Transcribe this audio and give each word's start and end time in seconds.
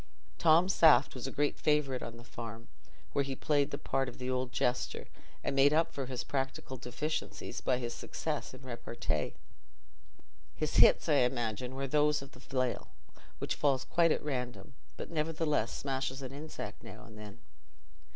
"Tom 0.39 0.67
Saft" 0.67 1.13
was 1.13 1.27
a 1.27 1.31
great 1.31 1.59
favourite 1.59 2.01
on 2.01 2.17
the 2.17 2.23
farm, 2.23 2.69
where 3.13 3.23
he 3.23 3.35
played 3.35 3.69
the 3.69 3.77
part 3.77 4.09
of 4.09 4.17
the 4.17 4.31
old 4.31 4.51
jester, 4.51 5.05
and 5.43 5.55
made 5.55 5.73
up 5.73 5.93
for 5.93 6.07
his 6.07 6.23
practical 6.23 6.75
deficiencies 6.75 7.61
by 7.61 7.77
his 7.77 7.93
success 7.93 8.51
in 8.51 8.61
repartee. 8.63 9.35
His 10.55 10.77
hits, 10.77 11.07
I 11.07 11.17
imagine, 11.17 11.75
were 11.75 11.85
those 11.85 12.23
of 12.23 12.31
the 12.31 12.39
flail, 12.39 12.89
which 13.37 13.53
falls 13.53 13.85
quite 13.85 14.11
at 14.11 14.23
random, 14.23 14.73
but 14.97 15.11
nevertheless 15.11 15.71
smashes 15.71 16.23
an 16.23 16.31
insect 16.33 16.81
now 16.81 17.03
and 17.05 17.15
then. 17.15 17.37